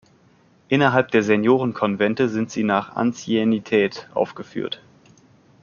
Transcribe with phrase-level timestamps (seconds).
[0.67, 4.81] Innerhalb der Senioren-Convente sind sie nach Anciennität aufgeführt.